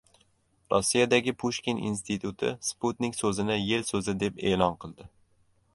[0.71, 5.11] Rossiyadagi Pushkin instituti "sputnik" so‘zini "yil so‘zi" deb e’lon qildi